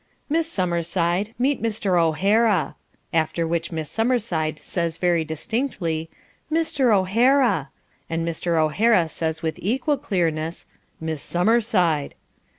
"Miss 0.29 0.51
Summerside, 0.51 1.35
meet 1.37 1.61
Mr. 1.61 2.01
O'Hara," 2.01 2.75
after 3.13 3.47
which 3.47 3.71
Miss 3.71 3.87
Summerside 3.87 4.57
says 4.57 4.97
very 4.97 5.23
distinctly, 5.23 6.09
"Mr. 6.51 6.91
O'Hara," 6.91 7.69
and 8.09 8.27
Mr. 8.27 8.57
O'Hara 8.59 9.07
says 9.07 9.43
with 9.43 9.59
equal 9.61 9.99
clearness 9.99 10.65
"Miss 10.99 11.21
Summerside." 11.21 12.15